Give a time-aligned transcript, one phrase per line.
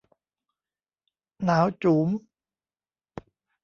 [1.43, 2.07] หนาวจู๋ม